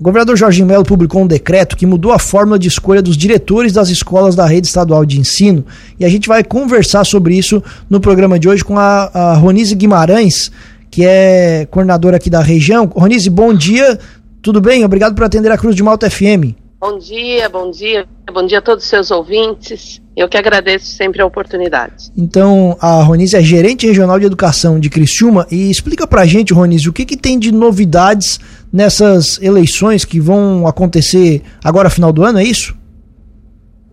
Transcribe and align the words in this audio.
O 0.00 0.02
governador 0.02 0.34
Jorge 0.34 0.64
Mello 0.64 0.82
publicou 0.82 1.20
um 1.20 1.26
decreto 1.26 1.76
que 1.76 1.84
mudou 1.84 2.10
a 2.10 2.18
fórmula 2.18 2.58
de 2.58 2.66
escolha 2.66 3.02
dos 3.02 3.18
diretores 3.18 3.70
das 3.70 3.90
escolas 3.90 4.34
da 4.34 4.46
rede 4.46 4.66
estadual 4.66 5.04
de 5.04 5.20
ensino 5.20 5.62
e 5.98 6.06
a 6.06 6.08
gente 6.08 6.26
vai 6.26 6.42
conversar 6.42 7.04
sobre 7.04 7.36
isso 7.36 7.62
no 7.90 8.00
programa 8.00 8.38
de 8.38 8.48
hoje 8.48 8.64
com 8.64 8.78
a, 8.78 9.10
a 9.12 9.34
Ronise 9.34 9.74
Guimarães, 9.74 10.50
que 10.90 11.04
é 11.04 11.68
coordenadora 11.70 12.16
aqui 12.16 12.30
da 12.30 12.40
região. 12.40 12.86
Ronise, 12.86 13.28
bom 13.28 13.52
dia, 13.52 13.98
tudo 14.40 14.58
bem? 14.58 14.86
Obrigado 14.86 15.14
por 15.14 15.22
atender 15.22 15.52
a 15.52 15.58
Cruz 15.58 15.76
de 15.76 15.82
Malta 15.82 16.08
FM. 16.08 16.56
Bom 16.80 16.96
dia, 16.96 17.46
bom 17.50 17.70
dia, 17.70 18.08
bom 18.32 18.46
dia 18.46 18.60
a 18.60 18.62
todos 18.62 18.84
os 18.84 18.88
seus 18.88 19.10
ouvintes. 19.10 20.00
Eu 20.20 20.28
que 20.28 20.36
agradeço 20.36 20.84
sempre 20.84 21.22
a 21.22 21.24
oportunidade. 21.24 22.12
Então, 22.14 22.76
a 22.78 23.02
Ronise 23.02 23.34
é 23.34 23.40
gerente 23.40 23.86
regional 23.86 24.20
de 24.20 24.26
educação 24.26 24.78
de 24.78 24.90
Criciúma 24.90 25.46
e 25.50 25.70
explica 25.70 26.06
pra 26.06 26.26
gente, 26.26 26.52
Ronise, 26.52 26.90
o 26.90 26.92
que, 26.92 27.06
que 27.06 27.16
tem 27.16 27.38
de 27.38 27.50
novidades 27.50 28.38
nessas 28.70 29.40
eleições 29.40 30.04
que 30.04 30.20
vão 30.20 30.66
acontecer 30.66 31.42
agora 31.64 31.88
final 31.88 32.12
do 32.12 32.22
ano, 32.22 32.38
é 32.38 32.44
isso? 32.44 32.76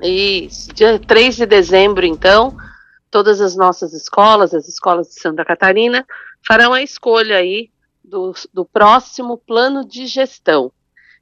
Isso, 0.03 0.73
dia 0.73 0.99
3 0.99 1.37
de 1.37 1.45
dezembro, 1.45 2.05
então, 2.05 2.57
todas 3.09 3.39
as 3.39 3.55
nossas 3.55 3.93
escolas, 3.93 4.53
as 4.53 4.67
escolas 4.67 5.07
de 5.07 5.21
Santa 5.21 5.45
Catarina, 5.45 6.05
farão 6.45 6.73
a 6.73 6.83
escolha 6.83 7.37
aí 7.37 7.69
do, 8.03 8.33
do 8.53 8.65
próximo 8.65 9.37
plano 9.37 9.87
de 9.87 10.05
gestão. 10.05 10.73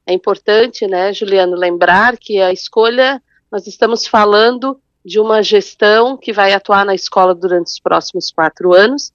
É 0.03 0.13
importante, 0.13 0.87
né, 0.87 1.13
Juliano, 1.13 1.55
lembrar 1.55 2.17
que 2.17 2.41
a 2.41 2.51
escolha, 2.51 3.21
nós 3.51 3.67
estamos 3.67 4.07
falando 4.07 4.81
de 5.05 5.19
uma 5.19 5.43
gestão 5.43 6.17
que 6.17 6.33
vai 6.33 6.51
atuar 6.51 6.83
na 6.83 6.95
escola 6.95 7.35
durante 7.35 7.67
os 7.67 7.79
próximos 7.79 8.31
quatro 8.31 8.73
anos. 8.73 9.13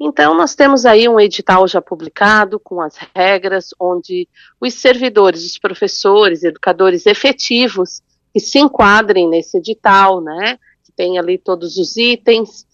Então, 0.00 0.34
nós 0.34 0.54
temos 0.54 0.86
aí 0.86 1.06
um 1.08 1.20
edital 1.20 1.68
já 1.68 1.82
publicado 1.82 2.58
com 2.58 2.80
as 2.80 2.96
regras, 3.14 3.74
onde 3.78 4.26
os 4.58 4.74
servidores, 4.74 5.44
os 5.44 5.58
professores, 5.58 6.42
educadores 6.42 7.04
efetivos 7.04 8.00
que 8.32 8.40
se 8.40 8.58
enquadrem 8.58 9.28
nesse 9.28 9.58
edital, 9.58 10.20
né, 10.20 10.58
que 10.84 10.92
tem 10.92 11.18
ali 11.18 11.38
todos 11.38 11.76
os 11.76 11.96
itens, 11.96 12.66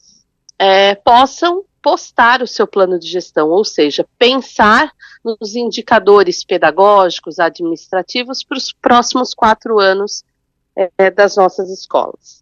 é, 0.58 0.94
possam 0.94 1.64
postar 1.80 2.42
o 2.42 2.46
seu 2.46 2.66
plano 2.66 2.98
de 2.98 3.08
gestão, 3.08 3.48
ou 3.48 3.64
seja, 3.64 4.06
pensar 4.18 4.92
nos 5.24 5.56
indicadores 5.56 6.44
pedagógicos, 6.44 7.40
administrativos 7.40 8.44
para 8.44 8.58
os 8.58 8.72
próximos 8.72 9.34
quatro 9.34 9.80
anos 9.80 10.24
é, 10.76 11.10
das 11.10 11.36
nossas 11.36 11.70
escolas. 11.70 12.41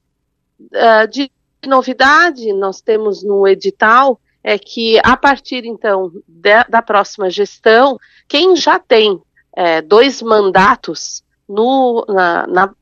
Uh, 0.61 1.09
de 1.09 1.31
novidade, 1.67 2.53
nós 2.53 2.81
temos 2.81 3.23
no 3.23 3.47
edital 3.47 4.21
é 4.43 4.59
que 4.59 4.99
a 5.05 5.17
partir 5.17 5.65
então 5.65 6.11
de, 6.27 6.65
da 6.69 6.81
próxima 6.81 7.31
gestão, 7.31 7.99
quem 8.27 8.57
já 8.57 8.79
tem 8.79 9.21
é, 9.55 9.83
dois 9.83 10.23
mandatos 10.23 11.23
no, 11.49 12.05
na, 12.09 12.47
na 12.47 12.75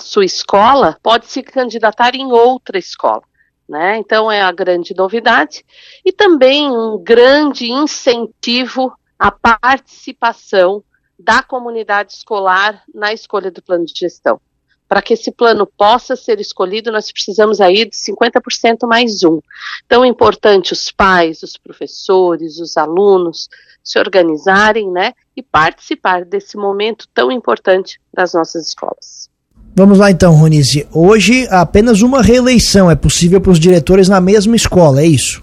sua 0.00 0.24
escola 0.24 0.98
pode 1.02 1.26
se 1.26 1.42
candidatar 1.42 2.14
em 2.14 2.32
outra 2.32 2.78
escola. 2.78 3.22
Né? 3.68 3.98
Então 3.98 4.32
é 4.32 4.40
a 4.40 4.50
grande 4.50 4.94
novidade 4.94 5.64
e 6.04 6.10
também 6.10 6.70
um 6.70 6.98
grande 6.98 7.70
incentivo 7.70 8.92
à 9.18 9.30
participação 9.30 10.82
da 11.18 11.42
comunidade 11.42 12.12
escolar 12.12 12.82
na 12.94 13.12
escolha 13.12 13.50
do 13.50 13.62
plano 13.62 13.84
de 13.84 13.92
gestão. 13.94 14.40
Para 14.88 15.02
que 15.02 15.12
esse 15.12 15.30
plano 15.30 15.66
possa 15.66 16.16
ser 16.16 16.40
escolhido, 16.40 16.90
nós 16.90 17.12
precisamos 17.12 17.60
aí 17.60 17.84
de 17.84 17.96
50% 17.96 18.88
mais 18.88 19.22
um. 19.22 19.40
Então 19.84 20.02
é 20.02 20.08
importante 20.08 20.72
os 20.72 20.90
pais, 20.90 21.42
os 21.42 21.56
professores, 21.56 22.58
os 22.58 22.76
alunos 22.76 23.48
se 23.84 23.98
organizarem, 23.98 24.90
né, 24.90 25.14
e 25.34 25.42
participar 25.42 26.24
desse 26.24 26.56
momento 26.56 27.06
tão 27.14 27.32
importante 27.32 27.98
das 28.12 28.34
nossas 28.34 28.68
escolas. 28.68 29.30
Vamos 29.74 29.98
lá 29.98 30.10
então, 30.10 30.34
Ronise. 30.34 30.86
Hoje 30.92 31.46
apenas 31.50 32.02
uma 32.02 32.20
reeleição 32.20 32.90
é 32.90 32.96
possível 32.96 33.40
para 33.40 33.52
os 33.52 33.60
diretores 33.60 34.08
na 34.08 34.20
mesma 34.20 34.56
escola, 34.56 35.00
é 35.00 35.06
isso? 35.06 35.42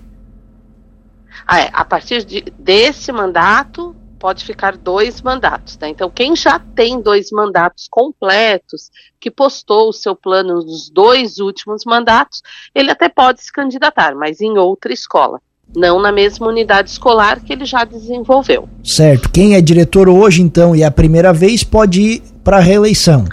Ah, 1.48 1.60
é. 1.60 1.70
A 1.72 1.86
partir 1.86 2.24
de, 2.26 2.44
desse 2.60 3.12
mandato, 3.12 3.96
pode 4.26 4.44
ficar 4.44 4.76
dois 4.76 5.22
mandatos. 5.22 5.76
Tá? 5.76 5.88
Então, 5.88 6.10
quem 6.10 6.36
já 6.36 6.58
tem 6.58 7.00
dois 7.00 7.30
mandatos 7.30 7.88
completos, 7.88 8.90
que 9.20 9.30
postou 9.30 9.90
o 9.90 9.94
seu 9.94 10.16
plano 10.16 10.56
nos 10.56 10.90
dois 10.90 11.38
últimos 11.38 11.84
mandatos, 11.86 12.42
ele 12.74 12.90
até 12.90 13.08
pode 13.08 13.44
se 13.44 13.54
candidatar, 13.54 14.16
mas 14.16 14.42
em 14.42 14.58
outra 14.58 14.92
escola. 14.92 15.40
Não 15.76 16.02
na 16.02 16.12
mesma 16.12 16.48
unidade 16.48 16.90
escolar 16.90 17.40
que 17.40 17.54
ele 17.54 17.66
já 17.66 17.84
desenvolveu. 17.84 18.68
Certo. 18.84 19.30
Quem 19.30 19.54
é 19.54 19.62
diretor 19.62 20.10
hoje, 20.10 20.42
então, 20.42 20.76
e 20.76 20.82
é 20.82 20.88
a 20.88 20.92
primeira 20.92 21.32
vez, 21.32 21.64
pode 21.64 22.02
ir 22.02 22.24
para 22.44 22.58
a 22.58 22.62
reeleição. 22.62 23.26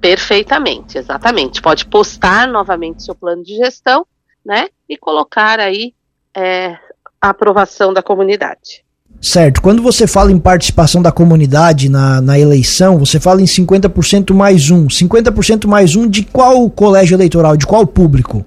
Perfeitamente, 0.00 0.96
exatamente. 0.96 1.60
Pode 1.60 1.84
postar 1.84 2.48
novamente 2.48 3.02
seu 3.02 3.14
plano 3.14 3.42
de 3.42 3.54
gestão, 3.56 4.06
né? 4.42 4.68
E 4.88 4.96
colocar 4.96 5.60
aí 5.60 5.92
é, 6.34 6.78
a 7.20 7.28
aprovação 7.28 7.92
da 7.92 8.02
comunidade. 8.02 8.82
Certo. 9.24 9.62
Quando 9.62 9.82
você 9.82 10.06
fala 10.06 10.30
em 10.30 10.38
participação 10.38 11.00
da 11.00 11.10
comunidade 11.10 11.88
na, 11.88 12.20
na 12.20 12.38
eleição, 12.38 12.98
você 12.98 13.18
fala 13.18 13.40
em 13.40 13.46
50% 13.46 14.34
mais 14.34 14.68
um. 14.68 14.86
50% 14.86 15.66
mais 15.66 15.96
um 15.96 16.06
de 16.06 16.26
qual 16.26 16.68
colégio 16.68 17.16
eleitoral, 17.16 17.56
de 17.56 17.66
qual 17.66 17.86
público? 17.86 18.44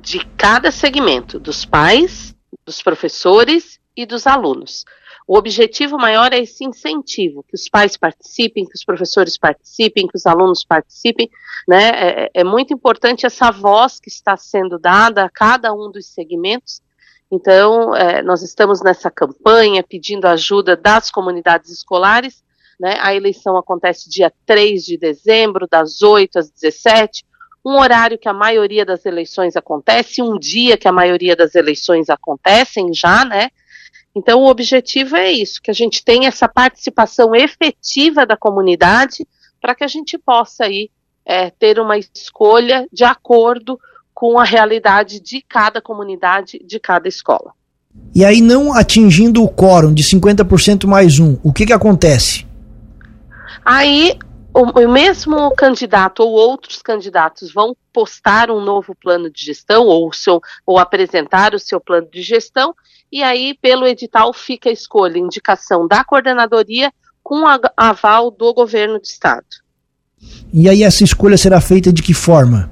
De 0.00 0.24
cada 0.36 0.70
segmento, 0.70 1.40
dos 1.40 1.64
pais, 1.64 2.32
dos 2.64 2.80
professores 2.80 3.80
e 3.96 4.06
dos 4.06 4.24
alunos. 4.24 4.84
O 5.26 5.36
objetivo 5.36 5.98
maior 5.98 6.32
é 6.32 6.38
esse 6.38 6.64
incentivo, 6.64 7.44
que 7.48 7.56
os 7.56 7.68
pais 7.68 7.96
participem, 7.96 8.64
que 8.64 8.76
os 8.76 8.84
professores 8.84 9.36
participem, 9.36 10.06
que 10.06 10.16
os 10.16 10.26
alunos 10.26 10.64
participem, 10.64 11.28
né? 11.66 11.88
É, 11.88 12.30
é 12.34 12.44
muito 12.44 12.72
importante 12.72 13.26
essa 13.26 13.50
voz 13.50 13.98
que 13.98 14.08
está 14.08 14.36
sendo 14.36 14.78
dada 14.78 15.24
a 15.24 15.28
cada 15.28 15.72
um 15.72 15.90
dos 15.90 16.06
segmentos. 16.06 16.80
Então, 17.32 17.96
é, 17.96 18.20
nós 18.22 18.42
estamos 18.42 18.82
nessa 18.82 19.10
campanha 19.10 19.82
pedindo 19.82 20.26
ajuda 20.26 20.76
das 20.76 21.10
comunidades 21.10 21.70
escolares. 21.70 22.44
Né? 22.78 22.98
A 23.00 23.14
eleição 23.14 23.56
acontece 23.56 24.10
dia 24.10 24.30
3 24.44 24.84
de 24.84 24.98
dezembro, 24.98 25.66
das 25.66 26.02
8 26.02 26.38
às 26.38 26.50
17 26.50 27.24
um 27.64 27.78
horário 27.78 28.18
que 28.18 28.28
a 28.28 28.32
maioria 28.32 28.84
das 28.84 29.06
eleições 29.06 29.56
acontece, 29.56 30.20
um 30.20 30.36
dia 30.36 30.76
que 30.76 30.88
a 30.88 30.92
maioria 30.92 31.36
das 31.36 31.54
eleições 31.54 32.10
acontecem 32.10 32.92
já, 32.92 33.24
né? 33.24 33.50
Então, 34.14 34.40
o 34.40 34.48
objetivo 34.48 35.16
é 35.16 35.30
isso, 35.30 35.62
que 35.62 35.70
a 35.70 35.74
gente 35.74 36.04
tenha 36.04 36.28
essa 36.28 36.48
participação 36.48 37.34
efetiva 37.34 38.26
da 38.26 38.36
comunidade 38.36 39.26
para 39.60 39.74
que 39.74 39.84
a 39.84 39.86
gente 39.86 40.18
possa 40.18 40.64
aí 40.64 40.90
é, 41.24 41.50
ter 41.50 41.78
uma 41.78 41.96
escolha 41.96 42.86
de 42.92 43.04
acordo 43.04 43.78
com 44.22 44.38
a 44.38 44.44
realidade 44.44 45.18
de 45.18 45.42
cada 45.42 45.82
comunidade, 45.82 46.64
de 46.64 46.78
cada 46.78 47.08
escola. 47.08 47.50
E 48.14 48.24
aí, 48.24 48.40
não 48.40 48.72
atingindo 48.72 49.42
o 49.42 49.48
quórum 49.48 49.92
de 49.92 50.04
50% 50.04 50.86
mais 50.86 51.18
um, 51.18 51.36
o 51.42 51.52
que, 51.52 51.66
que 51.66 51.72
acontece? 51.72 52.46
Aí, 53.64 54.16
o, 54.54 54.86
mesmo 54.86 55.50
candidato 55.56 56.22
ou 56.22 56.30
outros 56.30 56.80
candidatos 56.82 57.52
vão 57.52 57.74
postar 57.92 58.48
um 58.48 58.64
novo 58.64 58.94
plano 58.94 59.28
de 59.28 59.44
gestão 59.44 59.86
ou, 59.86 60.12
seu, 60.12 60.40
ou 60.64 60.78
apresentar 60.78 61.52
o 61.52 61.58
seu 61.58 61.80
plano 61.80 62.06
de 62.08 62.22
gestão 62.22 62.72
e 63.10 63.24
aí, 63.24 63.58
pelo 63.60 63.88
edital, 63.88 64.32
fica 64.32 64.70
a 64.70 64.72
escolha, 64.72 65.18
indicação 65.18 65.88
da 65.88 66.04
coordenadoria 66.04 66.92
com 67.24 67.44
a 67.44 67.58
aval 67.76 68.30
do 68.30 68.54
governo 68.54 69.00
do 69.00 69.04
estado. 69.04 69.46
E 70.54 70.68
aí, 70.68 70.84
essa 70.84 71.02
escolha 71.02 71.36
será 71.36 71.60
feita 71.60 71.92
de 71.92 72.04
que 72.04 72.14
forma? 72.14 72.71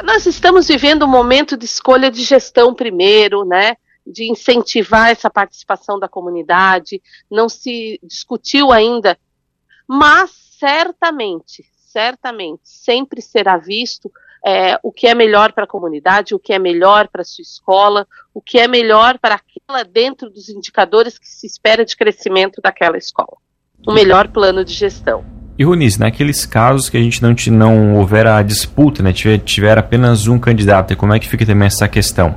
Nós 0.00 0.26
estamos 0.26 0.68
vivendo 0.68 1.04
um 1.04 1.08
momento 1.08 1.56
de 1.56 1.64
escolha 1.64 2.10
de 2.10 2.22
gestão 2.22 2.74
primeiro, 2.74 3.44
né? 3.44 3.76
De 4.06 4.30
incentivar 4.30 5.10
essa 5.10 5.28
participação 5.28 5.98
da 5.98 6.08
comunidade. 6.08 7.02
Não 7.30 7.48
se 7.48 8.00
discutiu 8.02 8.72
ainda, 8.72 9.18
mas 9.86 10.30
certamente, 10.58 11.64
certamente, 11.76 12.62
sempre 12.64 13.20
será 13.20 13.56
visto 13.58 14.10
é, 14.44 14.78
o 14.82 14.90
que 14.90 15.06
é 15.06 15.14
melhor 15.14 15.52
para 15.52 15.64
a 15.64 15.68
comunidade, 15.68 16.34
o 16.34 16.38
que 16.38 16.52
é 16.52 16.58
melhor 16.58 17.08
para 17.08 17.22
a 17.22 17.24
sua 17.24 17.42
escola, 17.42 18.06
o 18.34 18.40
que 18.40 18.58
é 18.58 18.66
melhor 18.66 19.18
para 19.18 19.36
aquela 19.36 19.84
dentro 19.84 20.28
dos 20.28 20.48
indicadores 20.48 21.18
que 21.18 21.28
se 21.28 21.46
espera 21.46 21.84
de 21.84 21.96
crescimento 21.96 22.60
daquela 22.60 22.96
escola. 22.96 23.36
O 23.86 23.92
melhor 23.92 24.28
plano 24.28 24.64
de 24.64 24.72
gestão. 24.72 25.31
E 25.62 25.64
Roniz, 25.64 25.96
naqueles 25.96 26.44
casos 26.44 26.90
que 26.90 26.96
a 26.96 27.00
gente 27.00 27.22
não, 27.22 27.36
não 27.52 27.94
houver 28.00 28.26
a 28.26 28.42
disputa, 28.42 29.00
né, 29.00 29.12
tiver, 29.12 29.38
tiver 29.38 29.78
apenas 29.78 30.26
um 30.26 30.36
candidato, 30.36 30.96
como 30.96 31.14
é 31.14 31.20
que 31.20 31.28
fica 31.28 31.46
também 31.46 31.68
essa 31.68 31.86
questão? 31.86 32.34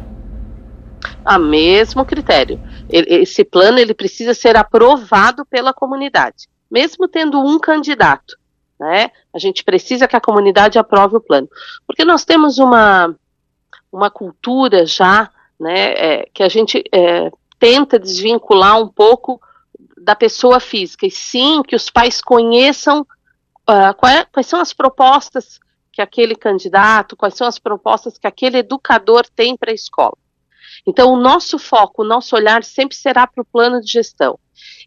A 1.26 1.40
mesmo 1.40 2.06
critério. 2.06 2.62
Esse 2.88 3.44
plano 3.44 3.80
ele 3.80 3.96
precisa 3.96 4.36
ser 4.36 4.56
aprovado 4.56 5.44
pela 5.44 5.74
comunidade, 5.74 6.48
mesmo 6.70 7.08
tendo 7.08 7.40
um 7.40 7.58
candidato. 7.58 8.38
Né? 8.80 9.10
A 9.34 9.40
gente 9.40 9.64
precisa 9.64 10.08
que 10.08 10.16
a 10.16 10.22
comunidade 10.22 10.78
aprove 10.78 11.18
o 11.18 11.22
plano. 11.22 11.50
Porque 11.88 12.06
nós 12.06 12.26
temos 12.26 12.60
uma, 12.60 13.12
uma 13.92 14.12
cultura 14.12 14.86
já 14.86 15.32
né, 15.60 15.94
é, 15.94 16.30
que 16.32 16.44
a 16.44 16.48
gente 16.48 16.84
é, 16.94 17.32
tenta 17.58 17.98
desvincular 17.98 18.80
um 18.80 18.88
pouco 18.88 19.42
da 19.98 20.16
pessoa 20.16 20.60
física, 20.60 21.08
e 21.08 21.12
sim 21.12 21.64
que 21.64 21.76
os 21.76 21.90
pais 21.90 22.22
conheçam 22.22 23.04
uh, 23.70 23.94
quais, 23.98 24.26
quais 24.32 24.48
são 24.48 24.60
as 24.60 24.74
propostas 24.74 25.60
que 25.92 26.02
aquele 26.02 26.36
candidato, 26.36 27.16
quais 27.16 27.36
são 27.36 27.48
as 27.48 27.58
propostas 27.58 28.18
que 28.18 28.28
aquele 28.28 28.58
educador 28.58 29.26
tem 29.34 29.56
para 29.56 29.72
a 29.72 29.76
escola. 29.76 30.18
Então, 30.86 31.14
o 31.14 31.18
nosso 31.18 31.58
foco, 31.58 32.04
o 32.04 32.06
nosso 32.06 32.36
olhar 32.36 32.64
sempre 32.64 32.96
será 32.96 33.26
para 33.26 33.42
o 33.42 33.46
plano 33.46 33.80
de 33.80 33.92
gestão. 33.92 34.38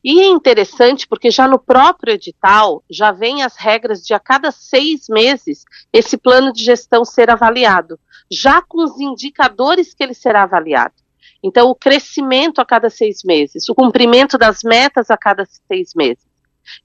E 0.04 0.20
é 0.20 0.26
interessante 0.26 1.08
porque 1.08 1.30
já 1.30 1.48
no 1.48 1.58
próprio 1.58 2.14
edital 2.14 2.84
já 2.88 3.10
vem 3.10 3.42
as 3.42 3.56
regras 3.56 4.02
de 4.02 4.14
a 4.14 4.20
cada 4.20 4.50
seis 4.50 5.06
meses 5.08 5.64
esse 5.92 6.16
plano 6.16 6.52
de 6.52 6.62
gestão 6.62 7.04
ser 7.04 7.30
avaliado, 7.30 7.98
já 8.30 8.62
com 8.62 8.84
os 8.84 9.00
indicadores 9.00 9.94
que 9.94 10.02
ele 10.02 10.14
será 10.14 10.42
avaliado. 10.42 10.94
Então, 11.42 11.68
o 11.68 11.74
crescimento 11.74 12.60
a 12.60 12.66
cada 12.66 12.90
seis 12.90 13.22
meses, 13.24 13.68
o 13.68 13.74
cumprimento 13.74 14.36
das 14.36 14.62
metas 14.62 15.10
a 15.10 15.16
cada 15.16 15.46
seis 15.66 15.94
meses. 15.94 16.27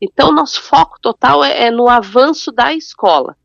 Então, 0.01 0.31
nosso 0.31 0.61
foco 0.61 0.97
total 1.01 1.43
é, 1.43 1.65
é 1.65 1.71
no 1.71 1.89
avanço 1.89 2.51
da 2.51 2.73
escola. 2.73 3.35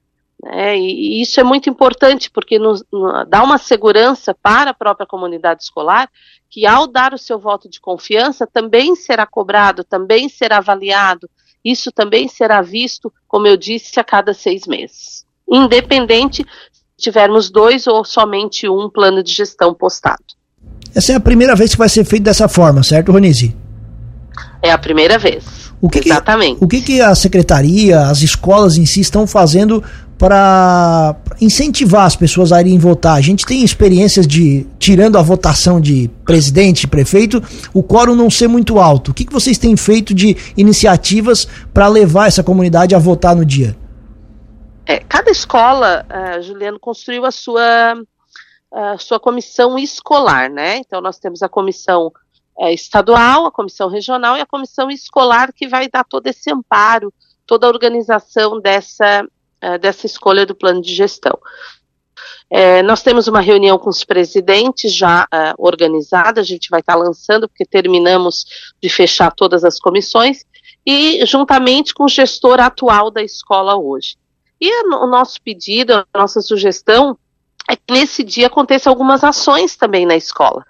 Né? 0.43 0.79
E, 0.79 1.21
isso 1.21 1.41
é 1.41 1.45
muito 1.45 1.69
importante, 1.69 2.31
porque 2.31 2.59
nos, 2.59 2.85
no, 2.93 3.25
dá 3.25 3.43
uma 3.43 3.59
segurança 3.59 4.35
para 4.35 4.71
a 4.71 4.75
própria 4.75 5.07
comunidade 5.07 5.63
escolar, 5.63 6.09
que 6.51 6.67
ao 6.67 6.87
dar 6.87 7.13
o 7.13 7.19
seu 7.19 7.39
voto 7.39 7.69
de 7.69 7.81
confiança, 7.81 8.47
também 8.47 8.95
será 8.95 9.27
cobrado, 9.27 9.85
também 9.85 10.29
será 10.29 10.59
avaliado, 10.59 11.29
isso 11.65 11.91
também 11.93 12.29
será 12.29 12.63
visto, 12.63 13.13
como 13.27 13.47
eu 13.47 13.57
disse, 13.57 13.99
a 13.99 14.05
cada 14.05 14.33
seis 14.33 14.67
meses. 14.67 15.27
Independente 15.51 16.45
se 16.71 16.83
tivermos 16.97 17.51
dois 17.51 17.87
ou 17.87 18.05
somente 18.05 18.69
um 18.69 18.89
plano 18.89 19.23
de 19.23 19.33
gestão 19.33 19.75
postado. 19.75 20.25
Essa 20.95 21.13
é 21.13 21.17
a 21.17 21.21
primeira 21.21 21.55
vez 21.55 21.73
que 21.73 21.79
vai 21.79 21.89
ser 21.89 22.05
feito 22.05 22.23
dessa 22.23 22.49
forma, 22.49 22.83
certo, 22.83 23.13
Ronise? 23.13 23.55
É 24.63 24.71
a 24.71 24.79
primeira 24.79 25.19
vez. 25.19 25.45
O 25.81 25.89
que 25.89 26.01
Exatamente. 26.01 26.59
Que, 26.59 26.65
o 26.65 26.69
que, 26.69 26.81
que 26.81 27.01
a 27.01 27.15
secretaria, 27.15 28.01
as 28.01 28.23
escolas 28.23 28.77
em 28.77 28.85
si 28.85 29.01
estão 29.01 29.27
fazendo 29.27 29.83
para 30.19 31.15
incentivar 31.41 32.05
as 32.05 32.17
pessoas 32.17 32.51
a 32.51 32.61
irem 32.61 32.77
votar. 32.77 33.17
A 33.17 33.21
gente 33.21 33.47
tem 33.47 33.63
experiências 33.63 34.27
de, 34.27 34.67
tirando 34.79 35.17
a 35.17 35.23
votação 35.23 35.81
de 35.81 36.11
presidente 36.25 36.83
e 36.83 36.87
prefeito, 36.89 37.41
o 37.73 37.83
quórum 37.85 38.17
não 38.17 38.29
ser 38.29 38.49
muito 38.49 38.81
alto. 38.81 39.13
O 39.13 39.15
que, 39.15 39.25
que 39.25 39.33
vocês 39.33 39.57
têm 39.57 39.77
feito 39.77 40.13
de 40.13 40.37
iniciativas 40.57 41.47
para 41.73 41.87
levar 41.87 42.27
essa 42.27 42.43
comunidade 42.43 42.97
a 42.97 42.99
votar 42.99 43.37
no 43.37 43.45
dia? 43.45 43.77
É, 44.85 44.99
cada 44.99 45.31
escola, 45.31 46.05
uh, 46.11 46.43
Juliano, 46.43 46.81
construiu 46.81 47.25
a 47.25 47.31
sua, 47.31 47.95
a 48.73 48.99
sua 48.99 49.21
comissão 49.21 49.79
escolar, 49.79 50.51
né? 50.51 50.79
Então 50.79 51.01
nós 51.01 51.19
temos 51.19 51.43
a 51.43 51.49
comissão 51.49 52.11
uh, 52.59 52.69
estadual, 52.69 53.47
a 53.47 53.53
comissão 53.53 53.89
regional 53.89 54.37
e 54.37 54.41
a 54.41 54.47
comissão 54.47 54.91
escolar 54.91 55.53
que 55.53 55.69
vai 55.69 55.89
dar 55.89 56.05
todo 56.05 56.27
esse 56.27 56.51
amparo, 56.51 57.13
toda 57.47 57.67
a 57.67 57.71
organização 57.71 58.61
dessa, 58.61 59.25
uh, 59.65 59.79
dessa 59.79 60.07
escolha 60.07 60.45
do 60.45 60.55
plano 60.55 60.83
de 60.83 60.95
gestão. 60.95 61.39
É, 62.51 62.83
nós 62.83 63.03
temos 63.03 63.29
uma 63.29 63.41
reunião 63.41 63.79
com 63.79 63.91
os 63.91 64.05
presidentes 64.05 64.93
já 64.93 65.25
uh, 65.25 65.55
organizada, 65.59 66.41
a 66.41 66.45
gente 66.45 66.71
vai 66.71 66.81
estar 66.81 66.95
tá 66.95 66.99
lançando, 66.99 67.47
porque 67.47 67.65
terminamos 67.65 68.47
de 68.83 68.89
fechar 68.89 69.31
todas 69.31 69.65
as 69.65 69.79
comissões, 69.79 70.45
e 70.85 71.25
juntamente 71.27 71.93
com 71.93 72.05
o 72.05 72.09
gestor 72.09 72.59
atual 72.59 73.11
da 73.11 73.23
escola 73.23 73.77
hoje. 73.77 74.17
E 74.59 74.85
o 74.87 75.07
nosso 75.07 75.41
pedido, 75.43 75.93
a 75.93 76.19
nossa 76.19 76.41
sugestão 76.41 77.17
é 77.69 77.77
que 77.77 77.93
nesse 77.93 78.25
dia 78.25 78.47
aconteça 78.47 78.89
algumas 78.89 79.23
ações 79.23 79.77
também 79.77 80.07
na 80.07 80.17
escola 80.17 80.65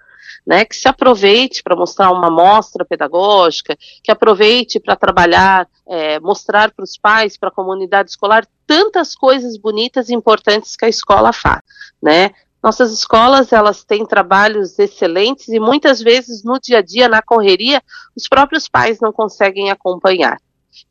né, 0.49 0.65
que 0.65 0.75
se 0.75 0.87
aproveite 0.87 1.61
para 1.61 1.75
mostrar 1.75 2.09
uma 2.09 2.31
mostra 2.31 2.83
pedagógica, 2.83 3.77
que 4.03 4.11
aproveite 4.11 4.79
para 4.79 4.95
trabalhar, 4.95 5.67
é, 5.87 6.19
mostrar 6.19 6.71
para 6.71 6.81
os 6.81 6.97
pais, 6.97 7.37
para 7.37 7.49
a 7.49 7.51
comunidade 7.51 8.09
escolar, 8.09 8.47
tantas 8.65 9.13
coisas 9.13 9.57
bonitas 9.57 10.09
e 10.09 10.15
importantes 10.15 10.75
que 10.75 10.85
a 10.85 10.89
escola 10.89 11.31
faz, 11.31 11.61
né? 12.01 12.31
Nossas 12.63 12.91
escolas, 12.91 13.53
elas 13.53 13.83
têm 13.83 14.03
trabalhos 14.07 14.79
excelentes 14.79 15.49
e 15.49 15.59
muitas 15.59 16.01
vezes 16.01 16.43
no 16.43 16.59
dia 16.59 16.79
a 16.79 16.81
dia, 16.81 17.07
na 17.07 17.21
correria, 17.21 17.79
os 18.15 18.27
próprios 18.27 18.67
pais 18.67 18.99
não 18.99 19.13
conseguem 19.13 19.69
acompanhar. 19.69 20.41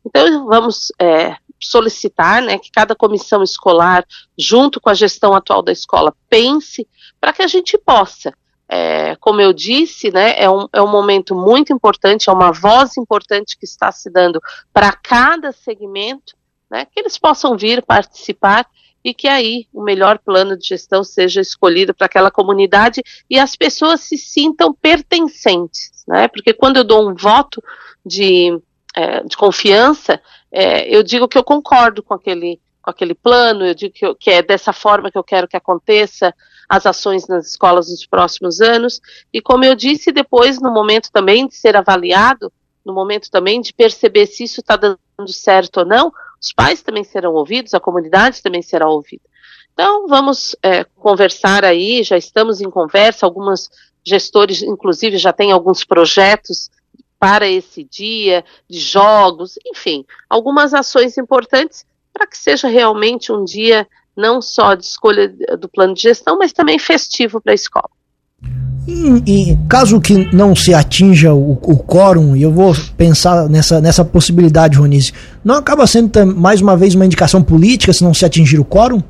Então, 0.05 0.45
vamos 0.47 0.89
é, 0.97 1.35
solicitar 1.59 2.41
né, 2.41 2.57
que 2.57 2.71
cada 2.71 2.95
comissão 2.95 3.43
escolar, 3.43 4.05
junto 4.37 4.79
com 4.79 4.89
a 4.89 4.93
gestão 4.93 5.35
atual 5.35 5.61
da 5.61 5.73
escola, 5.73 6.15
pense 6.29 6.87
para 7.19 7.33
que 7.33 7.43
a 7.43 7.47
gente 7.47 7.77
possa 7.77 8.33
é, 8.69 9.15
como 9.15 9.41
eu 9.41 9.51
disse, 9.51 10.11
né, 10.11 10.35
é 10.37 10.47
um, 10.47 10.67
é 10.71 10.79
um 10.79 10.91
momento 10.91 11.33
muito 11.33 11.73
importante, 11.73 12.29
é 12.29 12.31
uma 12.31 12.51
voz 12.51 12.97
importante 12.97 13.57
que 13.57 13.65
está 13.65 13.91
se 13.91 14.11
dando 14.11 14.39
para 14.71 14.91
cada 14.91 15.51
segmento, 15.51 16.37
né, 16.69 16.85
que 16.85 16.99
eles 16.99 17.17
possam 17.17 17.57
vir 17.57 17.81
participar 17.81 18.67
e 19.03 19.11
que 19.11 19.27
aí 19.27 19.65
o 19.73 19.81
melhor 19.81 20.19
plano 20.19 20.55
de 20.55 20.67
gestão 20.67 21.03
seja 21.03 21.41
escolhido 21.41 21.95
para 21.95 22.05
aquela 22.05 22.29
comunidade 22.29 23.01
e 23.27 23.39
as 23.39 23.55
pessoas 23.55 24.01
se 24.01 24.17
sintam 24.17 24.71
pertencentes, 24.71 26.03
né, 26.07 26.27
porque 26.27 26.53
quando 26.53 26.77
eu 26.77 26.83
dou 26.83 27.09
um 27.09 27.15
voto 27.15 27.63
de, 28.05 28.55
é, 28.95 29.23
de 29.23 29.35
confiança, 29.35 30.21
é, 30.51 30.87
eu 30.95 31.01
digo 31.01 31.27
que 31.27 31.37
eu 31.37 31.43
concordo 31.43 32.03
com 32.03 32.13
aquele 32.13 32.61
com 32.81 32.89
aquele 32.89 33.13
plano, 33.13 33.65
eu 33.65 33.75
digo 33.75 33.93
que, 33.93 34.05
eu, 34.05 34.15
que, 34.15 34.31
é 34.31 34.41
dessa 34.41 34.71
forma 34.71 35.11
que 35.11 35.17
eu 35.17 35.23
quero 35.23 35.49
que 35.49 35.57
aconteça 35.57 36.33
as 36.69 36.85
ações 36.85 37.27
nas 37.27 37.47
escolas 37.47 37.89
nos 37.89 38.05
próximos 38.05 38.61
anos, 38.61 39.01
e 39.33 39.41
como 39.41 39.65
eu 39.65 39.73
disse, 39.73 40.11
depois, 40.11 40.61
no 40.61 40.71
momento 40.71 41.09
também 41.11 41.47
de 41.47 41.55
ser 41.55 41.75
avaliado, 41.75 42.53
no 42.85 42.93
momento 42.93 43.31
também 43.31 43.59
de 43.59 43.73
perceber 43.73 44.27
se 44.27 44.43
isso 44.43 44.61
está 44.61 44.75
dando 44.75 44.99
certo 45.27 45.77
ou 45.77 45.85
não, 45.85 46.13
os 46.39 46.53
pais 46.53 46.81
também 46.81 47.03
serão 47.03 47.33
ouvidos, 47.33 47.73
a 47.73 47.79
comunidade 47.79 48.41
também 48.41 48.61
será 48.61 48.87
ouvida. 48.87 49.23
Então, 49.73 50.07
vamos 50.07 50.55
é, 50.61 50.83
conversar 50.83 51.65
aí, 51.65 52.03
já 52.03 52.17
estamos 52.17 52.61
em 52.61 52.69
conversa, 52.69 53.25
algumas 53.25 53.69
gestores, 54.05 54.61
inclusive, 54.61 55.17
já 55.17 55.33
têm 55.33 55.51
alguns 55.51 55.83
projetos 55.83 56.69
para 57.19 57.47
esse 57.47 57.83
dia, 57.83 58.45
de 58.69 58.79
jogos, 58.79 59.59
enfim, 59.65 60.05
algumas 60.29 60.73
ações 60.73 61.17
importantes 61.17 61.85
para 62.13 62.25
que 62.25 62.37
seja 62.37 62.67
realmente 62.67 63.31
um 63.31 63.43
dia 63.43 63.87
não 64.19 64.41
só 64.41 64.75
de 64.75 64.83
escolha 64.83 65.33
do 65.57 65.69
plano 65.69 65.93
de 65.93 66.01
gestão, 66.01 66.37
mas 66.37 66.51
também 66.51 66.77
festivo 66.77 67.39
para 67.39 67.53
a 67.53 67.55
escola. 67.55 67.89
E, 68.87 69.55
caso 69.69 70.01
que 70.01 70.33
não 70.33 70.55
se 70.55 70.73
atinja 70.73 71.33
o, 71.33 71.51
o 71.51 71.77
quórum, 71.77 72.35
e 72.35 72.41
eu 72.41 72.51
vou 72.51 72.73
pensar 72.97 73.47
nessa, 73.47 73.79
nessa 73.79 74.03
possibilidade, 74.03 74.77
Ronise, 74.77 75.13
não 75.43 75.55
acaba 75.55 75.85
sendo 75.85 76.25
mais 76.25 76.59
uma 76.59 76.75
vez 76.75 76.95
uma 76.95 77.05
indicação 77.05 77.43
política 77.43 77.93
se 77.93 78.03
não 78.03 78.13
se 78.13 78.25
atingir 78.25 78.59
o 78.59 78.65
quórum? 78.65 79.01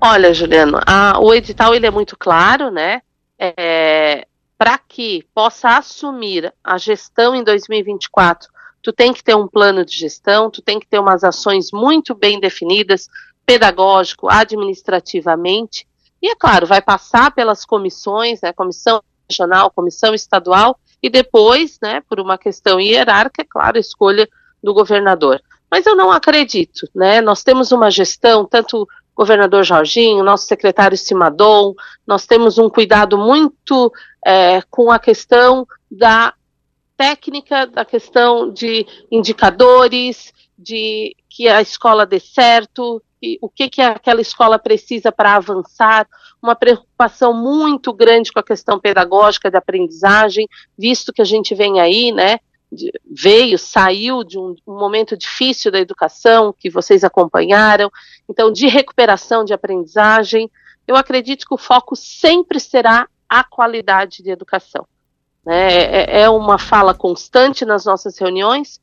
Olha, 0.00 0.34
Juliano, 0.34 0.80
a, 0.84 1.18
o 1.20 1.32
edital 1.32 1.74
ele 1.74 1.86
é 1.86 1.90
muito 1.90 2.16
claro, 2.18 2.70
né? 2.70 3.00
É, 3.38 4.26
para 4.58 4.78
que 4.78 5.24
possa 5.34 5.78
assumir 5.78 6.52
a 6.64 6.76
gestão 6.76 7.34
em 7.34 7.44
2024 7.44 8.48
tu 8.86 8.92
tem 8.92 9.12
que 9.12 9.24
ter 9.24 9.34
um 9.34 9.48
plano 9.48 9.84
de 9.84 9.98
gestão, 9.98 10.48
tu 10.48 10.62
tem 10.62 10.78
que 10.78 10.86
ter 10.86 11.00
umas 11.00 11.24
ações 11.24 11.72
muito 11.72 12.14
bem 12.14 12.38
definidas, 12.38 13.08
pedagógico, 13.44 14.28
administrativamente, 14.30 15.88
e 16.22 16.28
é 16.28 16.36
claro, 16.36 16.68
vai 16.68 16.80
passar 16.80 17.32
pelas 17.32 17.64
comissões, 17.64 18.40
né, 18.40 18.52
comissão 18.52 19.02
regional, 19.28 19.72
comissão 19.72 20.14
estadual, 20.14 20.78
e 21.02 21.10
depois, 21.10 21.80
né, 21.82 22.00
por 22.08 22.20
uma 22.20 22.38
questão 22.38 22.78
hierárquica, 22.78 23.42
é 23.42 23.44
claro, 23.44 23.76
a 23.76 23.80
escolha 23.80 24.28
do 24.62 24.72
governador. 24.72 25.42
Mas 25.68 25.84
eu 25.84 25.96
não 25.96 26.12
acredito, 26.12 26.88
né, 26.94 27.20
nós 27.20 27.42
temos 27.42 27.72
uma 27.72 27.90
gestão, 27.90 28.44
tanto 28.44 28.82
o 28.82 28.86
governador 29.16 29.64
Jorginho, 29.64 30.22
nosso 30.22 30.46
secretário 30.46 30.96
Simadon, 30.96 31.74
nós 32.06 32.24
temos 32.24 32.56
um 32.56 32.70
cuidado 32.70 33.18
muito 33.18 33.92
é, 34.24 34.62
com 34.70 34.92
a 34.92 34.98
questão 35.00 35.66
da 35.90 36.32
técnica, 36.96 37.66
da 37.66 37.84
questão 37.84 38.50
de 38.50 38.86
indicadores, 39.10 40.32
de 40.58 41.14
que 41.28 41.48
a 41.48 41.60
escola 41.60 42.06
dê 42.06 42.18
certo, 42.18 43.02
e 43.22 43.38
o 43.40 43.48
que, 43.48 43.68
que 43.68 43.82
aquela 43.82 44.20
escola 44.20 44.58
precisa 44.58 45.10
para 45.10 45.36
avançar, 45.36 46.06
uma 46.42 46.54
preocupação 46.54 47.34
muito 47.34 47.92
grande 47.92 48.32
com 48.32 48.38
a 48.38 48.44
questão 48.44 48.78
pedagógica 48.78 49.50
de 49.50 49.56
aprendizagem, 49.56 50.46
visto 50.78 51.12
que 51.12 51.22
a 51.22 51.24
gente 51.24 51.54
vem 51.54 51.80
aí, 51.80 52.12
né, 52.12 52.38
veio, 53.10 53.58
saiu 53.58 54.24
de 54.24 54.38
um, 54.38 54.54
um, 54.66 54.74
momento 54.78 55.16
difícil 55.16 55.70
da 55.70 55.78
educação, 55.78 56.54
que 56.58 56.68
vocês 56.68 57.04
acompanharam, 57.04 57.90
então, 58.28 58.52
de 58.52 58.66
recuperação 58.66 59.44
de 59.44 59.52
aprendizagem, 59.52 60.50
eu 60.86 60.96
acredito 60.96 61.46
que 61.46 61.54
o 61.54 61.58
foco 61.58 61.96
sempre 61.96 62.60
será 62.60 63.08
a 63.28 63.42
qualidade 63.42 64.22
de 64.22 64.30
educação. 64.30 64.86
Né? 65.46 65.68
É, 65.68 66.22
é 66.22 66.28
uma 66.28 66.58
fala 66.58 66.92
constante 66.92 67.64
nas 67.64 67.84
nossas 67.84 68.18
reuniões, 68.18 68.80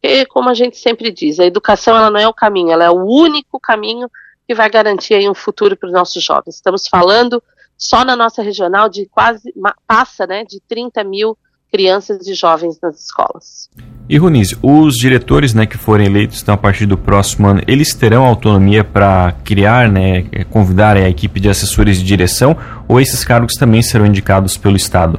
e 0.00 0.24
como 0.26 0.48
a 0.48 0.54
gente 0.54 0.76
sempre 0.76 1.10
diz, 1.10 1.40
a 1.40 1.46
educação 1.46 1.96
ela 1.96 2.10
não 2.10 2.20
é 2.20 2.28
o 2.28 2.32
caminho, 2.32 2.70
ela 2.70 2.84
é 2.84 2.90
o 2.90 3.04
único 3.04 3.58
caminho 3.58 4.08
que 4.46 4.54
vai 4.54 4.70
garantir 4.70 5.14
aí 5.14 5.28
um 5.28 5.34
futuro 5.34 5.76
para 5.76 5.86
os 5.86 5.92
nossos 5.92 6.22
jovens. 6.22 6.56
Estamos 6.56 6.86
falando 6.86 7.42
só 7.76 8.04
na 8.04 8.14
nossa 8.14 8.42
regional 8.42 8.88
de 8.88 9.06
quase, 9.06 9.52
passa 9.86 10.26
né, 10.26 10.44
de 10.44 10.60
30 10.68 11.02
mil 11.02 11.36
crianças 11.72 12.28
e 12.28 12.34
jovens 12.34 12.78
nas 12.80 13.00
escolas. 13.00 13.68
E 14.08 14.16
Roniz, 14.16 14.54
os 14.62 14.94
diretores 14.96 15.54
né, 15.54 15.66
que 15.66 15.78
forem 15.78 16.06
eleitos 16.06 16.40
então, 16.42 16.54
a 16.54 16.58
partir 16.58 16.86
do 16.86 16.96
próximo 16.96 17.48
ano, 17.48 17.62
eles 17.66 17.94
terão 17.94 18.24
autonomia 18.24 18.84
para 18.84 19.32
criar, 19.42 19.90
né, 19.90 20.28
convidar 20.50 20.96
a 20.96 21.08
equipe 21.08 21.40
de 21.40 21.48
assessores 21.48 21.98
de 21.98 22.04
direção 22.04 22.56
ou 22.86 23.00
esses 23.00 23.24
cargos 23.24 23.54
também 23.54 23.82
serão 23.82 24.06
indicados 24.06 24.56
pelo 24.56 24.76
Estado? 24.76 25.18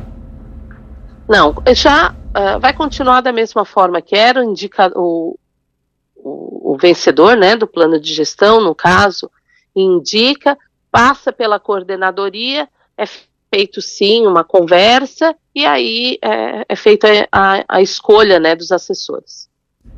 Não, 1.28 1.56
já 1.74 2.12
uh, 2.12 2.60
vai 2.60 2.74
continuar 2.74 3.22
da 3.22 3.32
mesma 3.32 3.66
forma 3.66 4.02
que 4.02 4.16
era 4.16 4.44
indica, 4.44 4.92
o, 4.96 5.38
o, 6.16 6.74
o 6.74 6.78
vencedor 6.78 7.36
né, 7.36 7.56
do 7.56 7.68
plano 7.68 8.00
de 8.00 8.14
gestão, 8.14 8.62
no 8.62 8.76
caso, 8.76 9.32
indica, 9.76 10.58
passa 10.92 11.34
pela 11.34 11.60
coordenadoria, 11.60 12.70
é 12.98 13.06
feito 13.54 13.82
sim 13.82 14.28
uma 14.28 14.44
conversa 14.44 15.36
e 15.54 15.66
aí 15.66 16.18
é, 16.22 16.66
é 16.70 16.76
feita 16.76 17.08
a, 17.32 17.64
a, 17.68 17.82
escolha 17.82 18.40
né, 18.40 18.56
dos 18.56 18.72
assessores. 18.72 19.50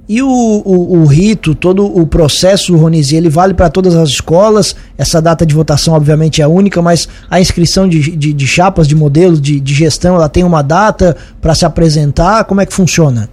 E 0.09 0.21
o, 0.21 0.27
o, 0.29 0.99
o, 0.99 1.05
rito, 1.05 1.53
todo 1.53 1.85
o 1.85 2.07
processo, 2.07 2.75
Ronisi, 2.77 3.15
ele 3.17 3.29
vale 3.29 3.53
para 3.53 3.69
todas 3.69 3.93
as 3.93 4.09
escolas? 4.09 4.73
Essa 4.97 5.21
data 5.21 5.45
de 5.45 5.53
votação, 5.53 5.93
obviamente, 5.93 6.41
é 6.41 6.47
única, 6.47 6.81
mas 6.81 7.09
a 7.29 7.41
inscrição 7.41 7.89
de, 7.89 8.15
de, 8.15 8.31
de 8.31 8.47
chapas, 8.47 8.87
de 8.87 8.95
modelos, 8.95 9.41
de, 9.41 9.59
de 9.59 9.73
gestão, 9.73 10.15
ela 10.15 10.29
tem 10.29 10.45
uma 10.45 10.61
data 10.61 11.17
para 11.41 11.53
se 11.53 11.65
apresentar? 11.65 12.45
Como 12.45 12.61
é 12.61 12.65
que 12.65 12.73
funciona? 12.73 13.29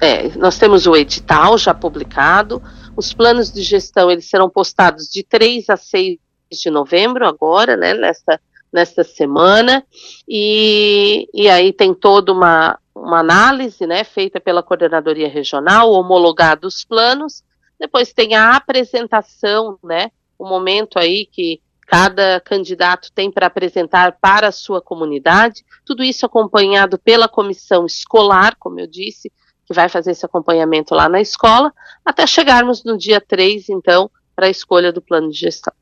É, 0.00 0.36
nós 0.36 0.58
temos 0.58 0.86
o 0.86 0.94
edital 0.94 1.58
já 1.58 1.74
publicado, 1.74 2.62
os 2.96 3.12
planos 3.12 3.52
de 3.52 3.62
gestão 3.62 4.10
eles 4.10 4.28
serão 4.28 4.48
postados 4.48 5.08
de 5.10 5.24
3 5.24 5.70
a 5.70 5.76
6 5.76 6.18
de 6.52 6.70
novembro, 6.70 7.26
agora, 7.26 7.76
né, 7.76 7.94
nesta 7.94 8.38
nesta 8.74 9.04
semana, 9.04 9.84
e, 10.28 11.28
e 11.32 11.48
aí 11.48 11.72
tem 11.72 11.94
toda 11.94 12.32
uma, 12.32 12.76
uma 12.94 13.20
análise 13.20 13.86
né, 13.86 14.04
feita 14.04 14.40
pela 14.40 14.62
coordenadoria 14.62 15.28
regional, 15.28 15.90
homologado 15.90 16.68
os 16.68 16.84
planos, 16.84 17.42
depois 17.78 18.12
tem 18.12 18.34
a 18.34 18.54
apresentação, 18.54 19.78
né, 19.82 20.10
o 20.38 20.48
momento 20.48 20.98
aí 20.98 21.26
que 21.26 21.60
cada 21.86 22.40
candidato 22.40 23.10
tem 23.12 23.30
para 23.30 23.46
apresentar 23.46 24.16
para 24.20 24.48
a 24.48 24.52
sua 24.52 24.80
comunidade, 24.80 25.64
tudo 25.84 26.02
isso 26.02 26.24
acompanhado 26.24 26.98
pela 26.98 27.28
comissão 27.28 27.84
escolar, 27.84 28.56
como 28.58 28.80
eu 28.80 28.86
disse, 28.86 29.30
que 29.66 29.74
vai 29.74 29.88
fazer 29.88 30.12
esse 30.12 30.24
acompanhamento 30.24 30.94
lá 30.94 31.08
na 31.08 31.20
escola, 31.20 31.72
até 32.04 32.26
chegarmos 32.26 32.84
no 32.84 32.96
dia 32.96 33.20
3, 33.20 33.68
então, 33.70 34.10
para 34.34 34.46
a 34.46 34.50
escolha 34.50 34.92
do 34.92 35.02
plano 35.02 35.30
de 35.30 35.38
gestão. 35.38 35.72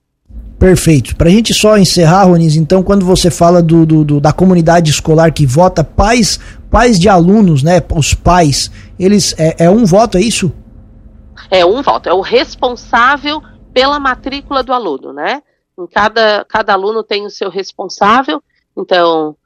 Perfeito. 0.59 1.17
Para 1.17 1.29
a 1.29 1.33
gente 1.33 1.53
só 1.53 1.77
encerrar, 1.77 2.25
Ronis, 2.25 2.55
então, 2.55 2.83
quando 2.83 3.05
você 3.05 3.31
fala 3.31 3.61
do, 3.61 3.85
do, 3.85 4.05
do, 4.05 4.21
da 4.21 4.33
comunidade 4.33 4.91
escolar 4.91 5.33
que 5.33 5.45
vota, 5.45 5.83
pais, 5.83 6.39
pais 6.73 6.99
de 6.99 7.07
alunos, 7.07 7.63
né? 7.63 7.83
Os 7.95 8.15
pais, 8.15 8.71
eles 8.99 9.39
é, 9.39 9.67
é 9.67 9.71
um 9.71 9.85
voto, 9.85 10.17
é 10.17 10.23
isso? 10.23 10.51
É 11.51 11.67
um 11.67 11.83
voto, 11.83 12.09
é 12.09 12.15
o 12.15 12.23
responsável 12.23 13.43
pela 13.75 14.01
matrícula 14.01 14.63
do 14.63 14.73
aluno, 14.73 15.13
né? 15.13 15.43
Em 15.79 15.87
cada, 15.87 16.47
cada 16.47 16.73
aluno 16.73 17.03
tem 17.03 17.27
o 17.27 17.31
seu 17.31 17.51
responsável, 17.51 18.43
então 18.75 19.37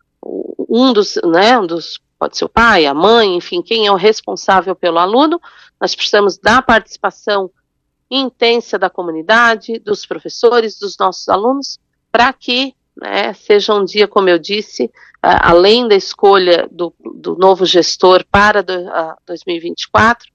um 0.68 0.92
dos, 0.92 1.18
né, 1.25 1.59
um 1.59 1.66
dos, 1.66 2.00
pode 2.18 2.37
ser 2.37 2.45
o 2.45 2.49
pai, 2.49 2.87
a 2.87 2.95
mãe, 2.95 3.37
enfim, 3.37 3.61
quem 3.61 3.87
é 3.87 3.92
o 3.92 3.97
responsável 3.97 4.75
pelo 4.75 4.99
aluno, 4.99 5.40
nós 5.80 5.95
precisamos 5.95 6.38
da 6.38 6.62
participação 6.62 7.50
intensa 8.11 8.78
da 8.78 8.88
comunidade, 8.88 9.78
dos 9.80 10.06
professores, 10.06 10.78
dos 10.78 10.97
nossos 10.99 11.28
alunos, 11.28 11.78
para 12.11 12.33
que 12.33 12.75
né, 12.97 13.33
seja 13.35 13.75
um 13.75 13.85
dia, 13.85 14.09
como 14.09 14.28
eu 14.28 14.38
disse, 14.38 14.90
além 15.23 15.88
da 15.88 15.95
escolha 15.95 16.68
do, 16.71 16.95
do 17.26 17.37
novo 17.37 17.66
gestor 17.66 18.25
para 18.30 18.62
do, 18.62 18.73
2024, 19.26 20.28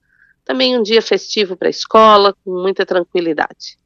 também 0.44 0.78
um 0.78 0.84
dia 0.84 1.02
festivo 1.02 1.56
para 1.56 1.70
a 1.70 1.72
escola, 1.72 2.34
com 2.44 2.52
muita 2.52 2.86
tranquilidade. 2.86 3.80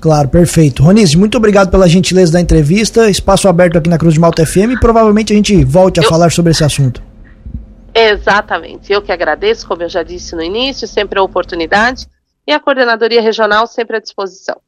Claro, 0.00 0.28
perfeito. 0.28 0.82
Ronise, 0.82 1.16
muito 1.16 1.36
obrigado 1.36 1.70
pela 1.70 1.88
gentileza 1.88 2.32
da 2.32 2.40
entrevista. 2.40 3.10
Espaço 3.10 3.48
aberto 3.48 3.78
aqui 3.78 3.88
na 3.88 3.98
Cruz 3.98 4.14
de 4.14 4.20
Malta 4.20 4.46
FM 4.46 4.72
e 4.72 4.80
provavelmente 4.80 5.32
a 5.32 5.36
gente 5.36 5.64
volte 5.64 5.98
a 5.98 6.02
eu... 6.04 6.08
falar 6.08 6.30
sobre 6.30 6.52
esse 6.52 6.62
assunto. 6.62 7.02
Exatamente. 7.92 8.92
Eu 8.92 9.02
que 9.02 9.10
agradeço, 9.10 9.66
como 9.66 9.82
eu 9.82 9.88
já 9.88 10.02
disse 10.02 10.36
no 10.36 10.42
início, 10.42 10.86
sempre 10.86 11.18
a 11.18 11.22
oportunidade 11.22 12.06
e 12.46 12.52
a 12.52 12.60
coordenadoria 12.60 13.22
regional 13.22 13.66
sempre 13.66 13.96
à 13.96 14.00
disposição. 14.00 14.60